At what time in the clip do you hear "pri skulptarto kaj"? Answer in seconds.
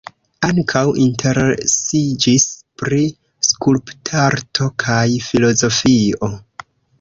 2.83-5.05